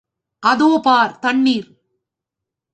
[0.43, 1.69] அதோ பார், தண்ணிர்!